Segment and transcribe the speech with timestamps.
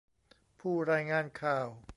[0.59, 1.67] ผู้รายงานข่าว